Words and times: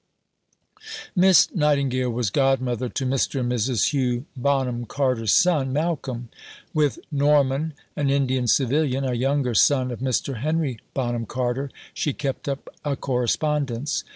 Miss 1.15 1.53
Nightingale 1.53 2.09
was 2.09 2.31
godmother 2.31 2.89
to 2.89 3.05
Mr. 3.05 3.41
and 3.41 3.51
Mrs. 3.51 3.91
Hugh 3.91 4.25
Bonham 4.35 4.87
Carter's 4.87 5.31
son, 5.31 5.71
Malcolm. 5.71 6.29
With 6.73 6.97
Norman, 7.11 7.75
an 7.95 8.09
Indian 8.09 8.47
Civilian, 8.47 9.03
a 9.05 9.13
younger 9.13 9.53
son 9.53 9.91
of 9.91 9.99
Mr. 9.99 10.37
Henry 10.39 10.79
Bonham 10.95 11.27
Carter, 11.27 11.69
she 11.93 12.13
kept 12.13 12.49
up 12.49 12.67
a 12.83 12.95
correspondence. 12.95 14.03